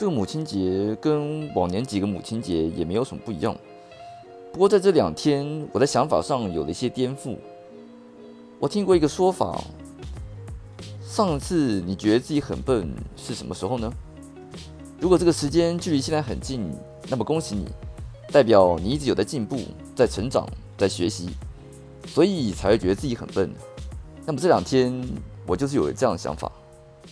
[0.00, 3.54] 这个母亲节跟往年几个母亲节也没有什么不一样。
[4.50, 7.36] 不过在这两天我的想法上有了一些颠覆。
[8.58, 9.62] 我听过一个说法
[11.06, 13.92] 上次你觉得自己很笨是什么时候呢？
[14.98, 16.72] 如果这个时间距离现在很近
[17.10, 17.66] 那么恭喜你
[18.32, 19.58] 代表你一直有在进步
[19.94, 20.48] 在成长
[20.78, 21.28] 在学习
[22.06, 23.52] 所以才会觉得自己很笨。
[24.24, 25.06] 那么这两天
[25.46, 26.50] 我就是有了这样的想法。